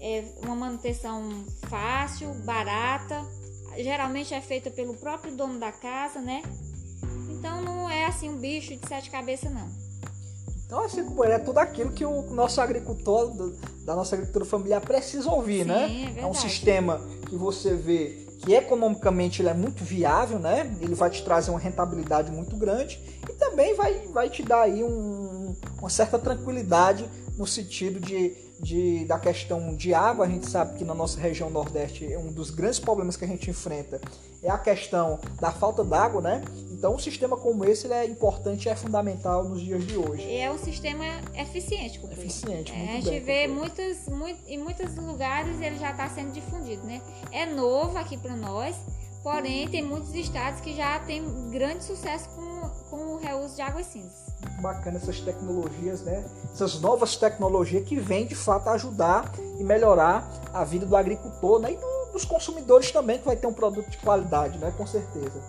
é 0.00 0.24
uma 0.42 0.54
manutenção 0.54 1.44
fácil, 1.68 2.34
barata. 2.44 3.24
Geralmente 3.76 4.34
é 4.34 4.40
feita 4.40 4.70
pelo 4.70 4.94
próprio 4.94 5.34
dono 5.34 5.58
da 5.58 5.72
casa, 5.72 6.20
né? 6.20 6.42
Então 7.30 7.62
não 7.62 7.90
é 7.90 8.06
assim 8.06 8.28
um 8.28 8.38
bicho 8.38 8.76
de 8.76 8.86
sete 8.86 9.10
cabeças, 9.10 9.50
não. 9.50 9.68
Então, 10.66 10.82
assim, 10.82 11.06
é 11.24 11.38
tudo 11.38 11.58
aquilo 11.58 11.92
que 11.92 12.04
o 12.04 12.22
nosso 12.30 12.60
agricultor, 12.60 13.32
da 13.84 13.94
nossa 13.94 14.16
agricultura 14.16 14.44
familiar, 14.44 14.80
precisa 14.80 15.30
ouvir, 15.30 15.62
Sim, 15.62 15.68
né? 15.68 16.14
É, 16.16 16.20
é 16.20 16.26
um 16.26 16.34
sistema 16.34 17.00
que 17.28 17.36
você 17.36 17.74
vê 17.74 18.23
que 18.44 18.52
economicamente 18.52 19.40
ele 19.40 19.48
é 19.48 19.54
muito 19.54 19.82
viável, 19.82 20.38
né? 20.38 20.70
Ele 20.80 20.94
vai 20.94 21.08
te 21.08 21.24
trazer 21.24 21.50
uma 21.50 21.58
rentabilidade 21.58 22.30
muito 22.30 22.54
grande 22.56 23.00
e 23.28 23.32
também 23.32 23.74
vai, 23.74 24.06
vai 24.08 24.28
te 24.28 24.42
dar 24.42 24.62
aí 24.62 24.84
um, 24.84 25.56
uma 25.78 25.88
certa 25.88 26.18
tranquilidade 26.18 27.08
no 27.38 27.46
sentido 27.46 27.98
de, 27.98 28.36
de, 28.60 29.06
da 29.06 29.18
questão 29.18 29.74
de 29.74 29.94
água. 29.94 30.26
A 30.26 30.28
gente 30.28 30.48
sabe 30.48 30.76
que 30.76 30.84
na 30.84 30.94
nossa 30.94 31.18
região 31.18 31.48
Nordeste 31.48 32.06
um 32.18 32.30
dos 32.32 32.50
grandes 32.50 32.78
problemas 32.78 33.16
que 33.16 33.24
a 33.24 33.28
gente 33.28 33.48
enfrenta 33.48 33.98
é 34.42 34.50
a 34.50 34.58
questão 34.58 35.18
da 35.40 35.50
falta 35.50 35.82
d'água, 35.82 36.20
né? 36.20 36.44
Então, 36.84 36.96
um 36.96 36.98
sistema 36.98 37.34
como 37.34 37.64
esse 37.64 37.90
é 37.90 38.04
importante 38.04 38.66
e 38.66 38.68
é 38.68 38.76
fundamental 38.76 39.42
nos 39.42 39.62
dias 39.62 39.86
de 39.86 39.96
hoje. 39.96 40.22
E 40.22 40.36
é 40.36 40.50
um 40.50 40.58
sistema 40.58 41.02
eficiente. 41.34 41.98
Eficiente, 42.12 42.72
muito 42.74 42.90
é, 42.90 42.98
A 42.98 43.00
gente 43.00 43.10
bem, 43.10 43.20
vê 43.20 43.48
muitas, 43.48 44.06
muito, 44.06 44.38
em 44.46 44.58
muitos 44.58 44.94
lugares 44.96 45.58
ele 45.62 45.78
já 45.78 45.92
está 45.92 46.10
sendo 46.10 46.32
difundido, 46.32 46.86
né? 46.86 47.00
É 47.32 47.46
novo 47.46 47.96
aqui 47.96 48.18
para 48.18 48.36
nós, 48.36 48.76
porém 49.22 49.66
tem 49.66 49.82
muitos 49.82 50.14
estados 50.14 50.60
que 50.60 50.76
já 50.76 50.98
têm 50.98 51.24
grande 51.48 51.84
sucesso 51.84 52.28
com, 52.28 52.68
com 52.90 53.14
o 53.14 53.16
reuso 53.16 53.56
de 53.56 53.62
águas 53.62 53.86
cinzas. 53.86 54.26
Bacana 54.60 54.98
essas 54.98 55.20
tecnologias, 55.20 56.02
né? 56.02 56.22
Essas 56.52 56.78
novas 56.82 57.16
tecnologias 57.16 57.82
que 57.88 57.96
vêm 57.96 58.26
de 58.26 58.34
fato 58.34 58.68
ajudar 58.68 59.32
e 59.58 59.64
melhorar 59.64 60.30
a 60.52 60.62
vida 60.64 60.84
do 60.84 60.94
agricultor, 60.94 61.60
né? 61.60 61.72
E 61.72 61.76
do 61.78 61.94
dos 62.14 62.24
consumidores 62.24 62.92
também, 62.92 63.18
que 63.18 63.26
vai 63.26 63.36
ter 63.36 63.46
um 63.46 63.52
produto 63.52 63.90
de 63.90 63.98
qualidade, 63.98 64.56
né? 64.58 64.72
Com 64.76 64.86
certeza. 64.86 65.42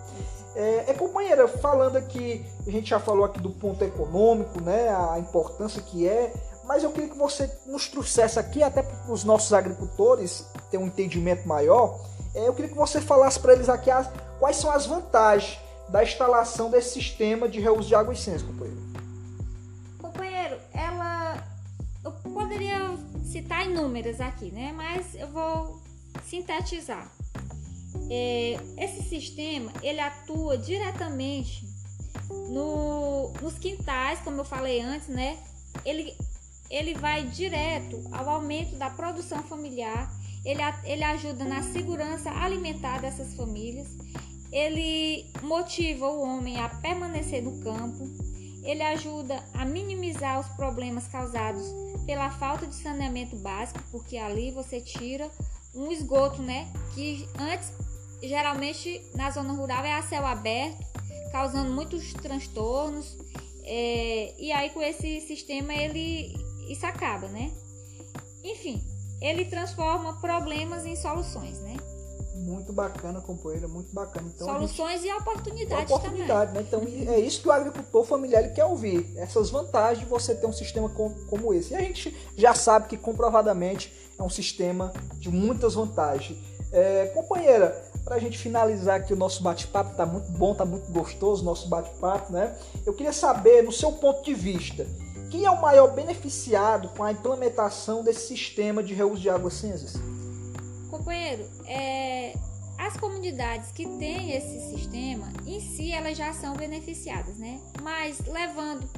É, 0.56 0.86
é, 0.88 0.94
companheira, 0.94 1.46
falando 1.46 1.96
aqui, 1.96 2.42
a 2.66 2.70
gente 2.70 2.88
já 2.88 2.98
falou 2.98 3.26
aqui 3.26 3.38
do 3.38 3.50
ponto 3.50 3.84
econômico, 3.84 4.58
né? 4.62 4.88
A 4.88 5.18
importância 5.18 5.82
que 5.82 6.08
é, 6.08 6.32
mas 6.64 6.82
eu 6.82 6.90
queria 6.90 7.10
que 7.10 7.18
você 7.18 7.50
nos 7.66 7.88
trouxesse 7.88 8.38
aqui, 8.38 8.62
até 8.62 8.82
para 8.82 9.12
os 9.12 9.22
nossos 9.22 9.52
agricultores 9.52 10.46
ter 10.70 10.78
um 10.78 10.86
entendimento 10.86 11.46
maior, 11.46 12.00
é, 12.34 12.48
eu 12.48 12.54
queria 12.54 12.70
que 12.70 12.76
você 12.76 13.02
falasse 13.02 13.38
para 13.38 13.52
eles 13.52 13.68
aqui 13.68 13.90
as, 13.90 14.10
quais 14.38 14.56
são 14.56 14.70
as 14.70 14.86
vantagens 14.86 15.60
da 15.90 16.02
instalação 16.02 16.70
desse 16.70 16.94
sistema 16.94 17.46
de 17.48 17.60
reuso 17.60 17.86
de 17.86 17.94
água 17.94 18.14
e 18.14 18.16
ciência, 18.16 18.46
companheiro. 18.46 18.80
Companheiro, 20.00 20.56
ela. 20.72 21.36
Eu 22.02 22.12
poderia 22.32 22.96
citar 23.30 23.66
inúmeras 23.66 24.22
aqui, 24.22 24.50
né? 24.50 24.72
Mas 24.74 25.14
eu 25.14 25.28
vou 25.28 25.80
sintetizar. 26.24 27.15
É, 28.10 28.58
esse 28.78 29.02
sistema 29.02 29.72
ele 29.82 30.00
atua 30.00 30.56
diretamente 30.56 31.66
no, 32.48 33.32
nos 33.40 33.58
quintais, 33.58 34.20
como 34.20 34.40
eu 34.40 34.44
falei 34.44 34.80
antes, 34.80 35.08
né? 35.08 35.38
Ele, 35.84 36.16
ele 36.70 36.94
vai 36.94 37.24
direto 37.24 38.02
ao 38.12 38.28
aumento 38.28 38.76
da 38.76 38.90
produção 38.90 39.42
familiar, 39.42 40.10
ele, 40.44 40.62
ele 40.84 41.04
ajuda 41.04 41.44
na 41.44 41.62
segurança 41.62 42.30
alimentar 42.30 43.00
dessas 43.00 43.34
famílias, 43.34 43.88
ele 44.52 45.26
motiva 45.42 46.08
o 46.08 46.22
homem 46.22 46.58
a 46.60 46.68
permanecer 46.68 47.42
no 47.42 47.60
campo, 47.60 48.08
ele 48.62 48.82
ajuda 48.82 49.42
a 49.54 49.64
minimizar 49.64 50.40
os 50.40 50.48
problemas 50.56 51.06
causados 51.06 51.64
pela 52.04 52.30
falta 52.30 52.66
de 52.66 52.74
saneamento 52.74 53.36
básico, 53.36 53.80
porque 53.90 54.16
ali 54.16 54.50
você 54.50 54.80
tira 54.80 55.30
um 55.74 55.92
esgoto, 55.92 56.40
né? 56.42 56.72
Que 56.94 57.28
antes, 57.38 57.70
geralmente 58.22 59.02
na 59.14 59.30
zona 59.30 59.52
rural 59.52 59.84
é 59.84 59.94
a 59.94 60.02
céu 60.02 60.26
aberto, 60.26 60.84
causando 61.32 61.70
muitos 61.70 62.12
transtornos. 62.14 63.16
É, 63.64 64.34
e 64.38 64.52
aí 64.52 64.70
com 64.70 64.80
esse 64.80 65.20
sistema 65.22 65.74
ele 65.74 66.34
isso 66.68 66.86
acaba, 66.86 67.28
né? 67.28 67.50
Enfim, 68.44 68.82
ele 69.20 69.44
transforma 69.44 70.20
problemas 70.20 70.86
em 70.86 70.94
soluções, 70.94 71.58
né? 71.60 71.76
Muito 72.34 72.72
bacana, 72.72 73.20
companheira, 73.20 73.66
muito 73.66 73.92
bacana. 73.94 74.30
Então, 74.32 74.46
Soluções 74.46 75.00
gente... 75.00 75.10
e 75.10 75.14
oportunidades, 75.14 75.90
oportunidade, 75.90 76.52
também. 76.52 76.92
Né? 76.92 77.04
Então 77.06 77.14
é 77.14 77.18
isso 77.18 77.40
que 77.40 77.48
o 77.48 77.52
agricultor 77.52 78.04
familiar 78.04 78.44
ele 78.44 78.52
quer 78.52 78.66
ouvir. 78.66 79.10
Essas 79.16 79.50
vantagens 79.50 80.00
de 80.00 80.04
você 80.04 80.34
ter 80.34 80.46
um 80.46 80.52
sistema 80.52 80.88
como 80.88 81.54
esse. 81.54 81.72
E 81.72 81.76
a 81.76 81.80
gente 81.80 82.14
já 82.36 82.54
sabe 82.54 82.88
que 82.88 82.96
comprovadamente 82.96 83.92
é 84.18 84.22
um 84.22 84.28
sistema 84.28 84.92
de 85.14 85.30
muitas 85.30 85.74
vantagens. 85.74 86.38
É, 86.70 87.06
companheira, 87.06 87.85
para 88.06 88.14
a 88.14 88.18
gente 88.20 88.38
finalizar 88.38 89.00
aqui 89.00 89.12
o 89.12 89.16
nosso 89.16 89.42
bate-papo, 89.42 89.96
tá 89.96 90.06
muito 90.06 90.30
bom, 90.30 90.54
tá 90.54 90.64
muito 90.64 90.90
gostoso 90.92 91.42
o 91.42 91.44
nosso 91.44 91.68
bate-papo, 91.68 92.32
né? 92.32 92.56
Eu 92.86 92.94
queria 92.94 93.12
saber, 93.12 93.64
no 93.64 93.72
seu 93.72 93.90
ponto 93.90 94.22
de 94.22 94.32
vista, 94.32 94.86
quem 95.28 95.44
é 95.44 95.50
o 95.50 95.60
maior 95.60 95.92
beneficiado 95.92 96.88
com 96.90 97.02
a 97.02 97.10
implementação 97.10 98.04
desse 98.04 98.28
sistema 98.28 98.80
de 98.80 98.94
reuso 98.94 99.20
de 99.20 99.28
águas 99.28 99.54
cinzas? 99.54 99.94
Companheiro, 100.88 101.50
é, 101.66 102.32
as 102.78 102.96
comunidades 102.96 103.72
que 103.72 103.84
têm 103.98 104.36
esse 104.36 104.60
sistema, 104.70 105.26
em 105.44 105.58
si, 105.58 105.90
elas 105.90 106.16
já 106.16 106.32
são 106.32 106.54
beneficiadas, 106.54 107.36
né? 107.38 107.60
Mas 107.82 108.20
levando 108.24 108.88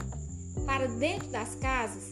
para 0.67 0.87
dentro 0.87 1.29
das 1.29 1.55
casas, 1.55 2.05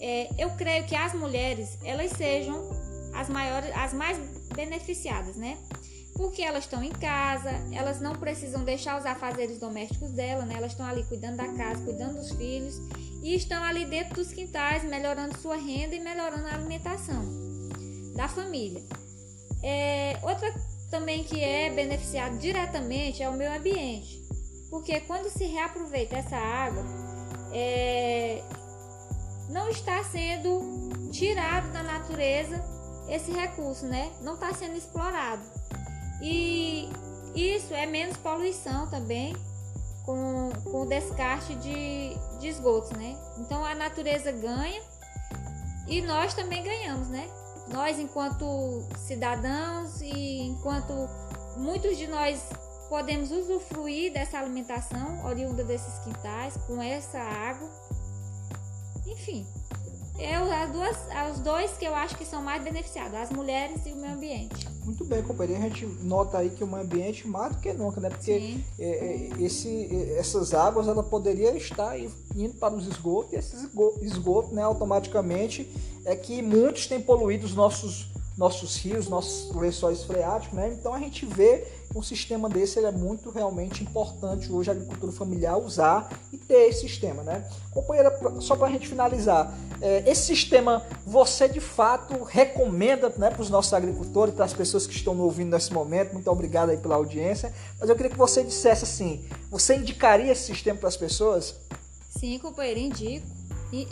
é, 0.00 0.28
eu 0.36 0.50
creio 0.56 0.84
que 0.86 0.96
as 0.96 1.14
mulheres 1.14 1.78
elas 1.84 2.10
sejam 2.10 2.68
as 3.14 3.28
maiores, 3.28 3.70
as 3.76 3.92
mais 3.92 4.18
beneficiadas, 4.56 5.36
né? 5.36 5.56
Porque 6.14 6.42
elas 6.42 6.64
estão 6.64 6.82
em 6.82 6.92
casa, 6.92 7.50
elas 7.72 8.00
não 8.00 8.14
precisam 8.14 8.64
deixar 8.64 8.98
os 8.98 9.06
afazeres 9.06 9.58
domésticos 9.58 10.10
dela, 10.12 10.44
né? 10.44 10.54
Elas 10.56 10.72
estão 10.72 10.86
ali 10.86 11.04
cuidando 11.04 11.36
da 11.36 11.48
casa, 11.54 11.82
cuidando 11.82 12.16
dos 12.16 12.30
filhos 12.32 12.80
e 13.22 13.34
estão 13.34 13.62
ali 13.62 13.84
dentro 13.84 14.16
dos 14.16 14.32
quintais, 14.32 14.84
melhorando 14.84 15.38
sua 15.38 15.56
renda 15.56 15.94
e 15.94 16.00
melhorando 16.00 16.46
a 16.46 16.54
alimentação 16.54 17.24
da 18.14 18.28
família. 18.28 18.82
É, 19.62 20.18
outra 20.22 20.52
também 20.90 21.24
que 21.24 21.40
é 21.40 21.70
beneficiado 21.70 22.36
diretamente 22.38 23.22
é 23.22 23.28
o 23.28 23.32
meio 23.32 23.56
ambiente, 23.56 24.22
porque 24.68 25.00
quando 25.00 25.30
se 25.30 25.44
reaproveita 25.44 26.16
essa 26.16 26.36
água, 26.36 26.84
é, 27.52 28.42
não 29.48 29.68
está 29.68 30.02
sendo 30.04 31.10
tirado 31.10 31.72
da 31.72 31.82
natureza 31.82 32.62
esse 33.08 33.30
recurso, 33.30 33.86
né? 33.86 34.10
Não 34.22 34.34
está 34.34 34.52
sendo 34.52 34.76
explorado. 34.76 35.42
E 36.22 36.88
isso 37.34 37.74
é 37.74 37.84
menos 37.84 38.16
poluição 38.16 38.88
também 38.88 39.34
com, 40.06 40.50
com 40.64 40.82
o 40.82 40.86
descarte 40.86 41.54
de, 41.56 42.16
de 42.38 42.48
esgotos, 42.48 42.92
né? 42.92 43.16
Então 43.38 43.64
a 43.64 43.74
natureza 43.74 44.30
ganha 44.30 44.80
e 45.88 46.00
nós 46.00 46.32
também 46.32 46.62
ganhamos, 46.62 47.08
né? 47.08 47.28
Nós, 47.68 47.98
enquanto 47.98 48.46
cidadãos 48.96 50.00
e 50.00 50.42
enquanto 50.42 50.92
muitos 51.56 51.98
de 51.98 52.06
nós 52.06 52.48
podemos 52.88 53.30
usufruir 53.30 54.12
dessa 54.12 54.38
alimentação 54.38 55.24
oriunda 55.26 55.64
desses 55.64 55.98
quintais 56.04 56.56
com 56.66 56.80
essa 56.80 57.18
água 57.18 57.68
enfim, 59.06 59.46
é 60.18 60.34
as 60.34 60.70
duas, 60.70 60.96
os 61.32 61.38
dois 61.40 61.72
que 61.72 61.84
eu 61.84 61.94
acho 61.94 62.16
que 62.16 62.24
são 62.24 62.42
mais 62.42 62.62
beneficiados, 62.62 63.14
as 63.14 63.30
mulheres 63.30 63.84
e 63.86 63.92
o 63.92 63.96
meio 63.96 64.14
ambiente. 64.14 64.68
Muito 64.84 65.04
bem, 65.04 65.22
companheiro. 65.22 65.62
A 65.62 65.68
gente 65.68 65.86
nota 66.02 66.38
aí 66.38 66.50
que 66.50 66.62
o 66.62 66.66
meio 66.66 66.82
ambiente 66.82 67.26
mais 67.26 67.54
do 67.54 67.60
que 67.60 67.72
nunca, 67.72 68.00
né? 68.00 68.10
Porque 68.10 68.58
é, 68.78 68.84
é, 68.84 69.30
esse, 69.40 69.88
é, 69.90 70.18
essas 70.18 70.52
águas 70.52 70.88
ela 70.88 71.02
poderia 71.02 71.56
estar 71.56 71.98
indo 71.98 72.54
para 72.58 72.74
os 72.74 72.86
esgotos 72.86 73.32
e 73.32 73.36
esses 73.36 73.68
esgotos, 74.02 74.52
né, 74.52 74.62
automaticamente 74.62 75.68
é 76.04 76.16
que 76.16 76.42
muitos 76.42 76.86
têm 76.86 77.00
poluído 77.00 77.46
os 77.46 77.54
nossos 77.54 78.10
nossos 78.36 78.76
rios, 78.76 79.08
nossos 79.08 79.54
lençóis 79.54 80.04
freáticos, 80.04 80.56
né? 80.56 80.74
Então 80.78 80.94
a 80.94 80.98
gente 80.98 81.26
vê 81.26 81.66
um 81.94 82.02
sistema 82.02 82.48
desse 82.48 82.78
ele 82.78 82.86
é 82.86 82.92
muito 82.92 83.30
realmente 83.30 83.82
importante 83.82 84.50
hoje 84.50 84.70
a 84.70 84.72
agricultura 84.72 85.12
familiar 85.12 85.58
usar 85.58 86.10
e 86.32 86.38
ter 86.38 86.68
esse 86.68 86.80
sistema, 86.80 87.22
né? 87.22 87.46
Companheira, 87.70 88.10
só 88.40 88.56
para 88.56 88.68
a 88.68 88.70
gente 88.70 88.88
finalizar, 88.88 89.54
é, 89.80 90.08
esse 90.10 90.22
sistema 90.22 90.82
você 91.06 91.48
de 91.48 91.60
fato 91.60 92.22
recomenda 92.22 93.12
né, 93.16 93.30
para 93.30 93.42
os 93.42 93.50
nossos 93.50 93.72
agricultores, 93.74 94.34
para 94.34 94.44
as 94.44 94.54
pessoas 94.54 94.86
que 94.86 94.94
estão 94.94 95.14
nos 95.14 95.24
ouvindo 95.24 95.50
nesse 95.50 95.72
momento, 95.72 96.12
muito 96.14 96.30
obrigado 96.30 96.70
aí 96.70 96.78
pela 96.78 96.94
audiência, 96.94 97.52
mas 97.78 97.88
eu 97.88 97.96
queria 97.96 98.10
que 98.10 98.18
você 98.18 98.42
dissesse 98.42 98.84
assim, 98.84 99.24
você 99.50 99.76
indicaria 99.76 100.32
esse 100.32 100.44
sistema 100.44 100.78
para 100.78 100.88
as 100.88 100.96
pessoas? 100.96 101.54
Sim, 102.08 102.38
companheiro, 102.38 102.80
indico, 102.80 103.26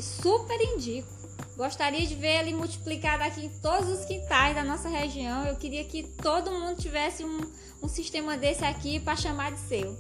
super 0.01 0.59
indico 0.61 1.20
Gostaria 1.61 2.07
de 2.07 2.15
ver 2.15 2.41
ele 2.41 2.55
multiplicado 2.55 3.23
aqui 3.23 3.45
em 3.45 3.51
todos 3.61 3.87
os 3.91 4.07
quintais 4.07 4.55
da 4.55 4.65
nossa 4.65 4.89
região. 4.89 5.47
Eu 5.47 5.57
queria 5.57 5.85
que 5.85 6.05
todo 6.05 6.51
mundo 6.51 6.81
tivesse 6.81 7.23
um, 7.23 7.39
um 7.83 7.87
sistema 7.87 8.35
desse 8.35 8.65
aqui 8.65 8.99
para 8.99 9.15
chamar 9.15 9.53
de 9.53 9.61
seu. 9.61 9.95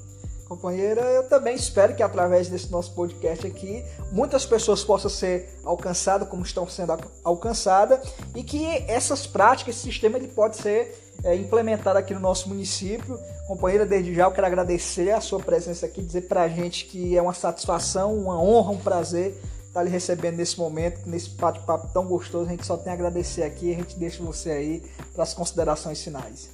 Companheira, 0.48 1.02
eu 1.02 1.28
também 1.28 1.54
espero 1.54 1.94
que 1.94 2.02
através 2.02 2.48
desse 2.48 2.70
nosso 2.72 2.94
podcast 2.94 3.46
aqui, 3.46 3.84
muitas 4.10 4.46
pessoas 4.46 4.82
possam 4.82 5.10
ser 5.10 5.50
alcançadas 5.62 6.26
como 6.30 6.42
estão 6.42 6.66
sendo 6.66 6.96
alcançadas 7.22 8.08
e 8.34 8.42
que 8.42 8.64
essas 8.88 9.26
práticas, 9.26 9.76
esse 9.76 9.84
sistema, 9.84 10.16
ele 10.16 10.28
pode 10.28 10.56
ser 10.56 11.12
é, 11.22 11.36
implementado 11.36 11.98
aqui 11.98 12.14
no 12.14 12.20
nosso 12.20 12.48
município. 12.48 13.20
Companheira, 13.46 13.84
desde 13.84 14.14
já 14.14 14.24
eu 14.24 14.32
quero 14.32 14.46
agradecer 14.46 15.10
a 15.10 15.20
sua 15.20 15.40
presença 15.40 15.84
aqui, 15.84 16.00
dizer 16.00 16.22
para 16.22 16.40
a 16.40 16.48
gente 16.48 16.86
que 16.86 17.18
é 17.18 17.20
uma 17.20 17.34
satisfação, 17.34 18.16
uma 18.16 18.42
honra, 18.42 18.72
um 18.72 18.78
prazer 18.78 19.38
tá 19.72 19.82
lhe 19.82 19.90
recebendo 19.90 20.36
nesse 20.36 20.58
momento, 20.58 21.08
nesse 21.08 21.30
bate-papo 21.30 21.88
tão 21.92 22.06
gostoso. 22.06 22.46
A 22.46 22.50
gente 22.50 22.66
só 22.66 22.76
tem 22.76 22.90
a 22.90 22.94
agradecer 22.94 23.42
aqui. 23.42 23.72
A 23.72 23.76
gente 23.76 23.98
deixa 23.98 24.22
você 24.22 24.50
aí 24.50 24.82
para 25.12 25.22
as 25.22 25.34
considerações 25.34 26.02
finais. 26.02 26.50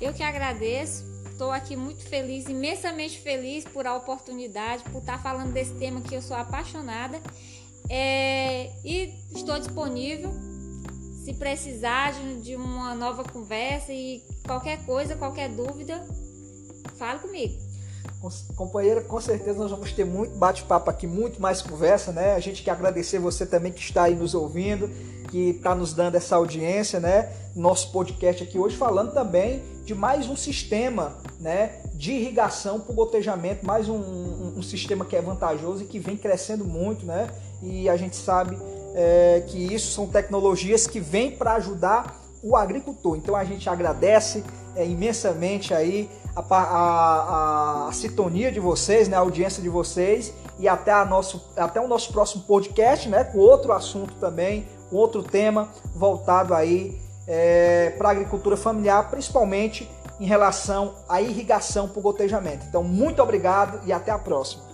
Eu 0.00 0.12
que 0.12 0.22
agradeço. 0.22 1.04
Estou 1.30 1.50
aqui 1.50 1.76
muito 1.76 2.02
feliz, 2.02 2.46
imensamente 2.46 3.18
feliz 3.20 3.64
por 3.64 3.86
a 3.86 3.94
oportunidade, 3.94 4.82
por 4.84 5.00
estar 5.00 5.18
tá 5.18 5.22
falando 5.22 5.52
desse 5.52 5.74
tema 5.74 6.00
que 6.00 6.14
eu 6.14 6.22
sou 6.22 6.36
apaixonada. 6.36 7.20
É, 7.90 8.72
e 8.84 9.14
estou 9.34 9.58
disponível 9.58 10.32
se 11.24 11.34
precisar 11.34 12.14
de 12.40 12.56
uma 12.56 12.94
nova 12.94 13.22
conversa 13.22 13.92
e 13.92 14.22
qualquer 14.46 14.84
coisa, 14.86 15.14
qualquer 15.14 15.50
dúvida, 15.50 16.06
fale 16.96 17.18
comigo 17.18 17.65
companheira, 18.54 19.00
com 19.00 19.20
certeza 19.20 19.58
nós 19.58 19.70
vamos 19.70 19.92
ter 19.92 20.04
muito 20.04 20.36
bate-papo 20.36 20.90
aqui, 20.90 21.06
muito 21.06 21.40
mais 21.40 21.62
conversa, 21.62 22.12
né? 22.12 22.34
A 22.34 22.40
gente 22.40 22.62
quer 22.62 22.72
agradecer 22.72 23.18
você 23.18 23.46
também 23.46 23.72
que 23.72 23.80
está 23.80 24.04
aí 24.04 24.14
nos 24.14 24.34
ouvindo, 24.34 24.88
que 25.30 25.50
está 25.50 25.74
nos 25.74 25.92
dando 25.92 26.16
essa 26.16 26.36
audiência, 26.36 26.98
né? 26.98 27.30
Nosso 27.54 27.92
podcast 27.92 28.42
aqui 28.42 28.58
hoje 28.58 28.76
falando 28.76 29.12
também 29.12 29.62
de 29.84 29.94
mais 29.94 30.28
um 30.28 30.36
sistema, 30.36 31.16
né? 31.38 31.80
De 31.94 32.12
irrigação 32.12 32.84
o 32.88 32.92
gotejamento, 32.92 33.64
mais 33.64 33.88
um, 33.88 33.96
um, 33.96 34.54
um, 34.58 34.62
sistema 34.62 35.04
que 35.04 35.16
é 35.16 35.22
vantajoso 35.22 35.84
e 35.84 35.86
que 35.86 35.98
vem 35.98 36.16
crescendo 36.16 36.64
muito, 36.64 37.06
né? 37.06 37.28
E 37.62 37.88
a 37.88 37.96
gente 37.96 38.16
sabe 38.16 38.58
é, 38.94 39.44
que 39.46 39.58
isso 39.58 39.92
são 39.92 40.06
tecnologias 40.06 40.86
que 40.86 41.00
vêm 41.00 41.30
para 41.30 41.54
ajudar 41.54 42.20
o 42.42 42.56
agricultor. 42.56 43.16
Então 43.16 43.34
a 43.34 43.44
gente 43.44 43.68
agradece 43.68 44.44
é, 44.74 44.86
imensamente 44.86 45.72
aí 45.72 46.08
a, 46.36 46.56
a, 46.56 47.88
a, 47.88 47.92
sintonia 47.92 48.52
de 48.52 48.60
vocês, 48.60 49.08
né, 49.08 49.16
a 49.16 49.20
audiência 49.20 49.62
de 49.62 49.70
vocês 49.70 50.34
e 50.58 50.68
até, 50.68 50.92
a 50.92 51.04
nosso, 51.04 51.50
até 51.56 51.80
o 51.80 51.88
nosso 51.88 52.12
próximo 52.12 52.42
podcast, 52.44 53.08
né, 53.08 53.24
com 53.24 53.38
outro 53.38 53.72
assunto 53.72 54.14
também, 54.20 54.68
com 54.90 54.96
outro 54.96 55.22
tema 55.22 55.70
voltado 55.94 56.52
aí 56.52 57.00
é, 57.26 57.94
para 57.96 58.08
a 58.08 58.12
agricultura 58.12 58.56
familiar, 58.56 59.10
principalmente 59.10 59.90
em 60.20 60.26
relação 60.26 60.94
à 61.08 61.20
irrigação 61.20 61.88
por 61.88 62.02
gotejamento. 62.02 62.66
Então, 62.68 62.82
muito 62.82 63.22
obrigado 63.22 63.80
e 63.86 63.92
até 63.92 64.10
a 64.10 64.18
próxima. 64.18 64.65